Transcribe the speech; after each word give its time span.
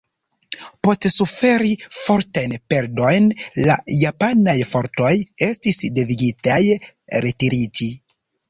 Post 0.85 1.07
suferi 1.15 1.73
fortajn 1.97 2.55
perdojn, 2.73 3.29
la 3.67 3.77
japanaj 4.07 4.57
fortoj 4.73 5.13
estis 5.51 5.81
devigitaj 6.01 6.61
retiriĝi. 7.29 7.93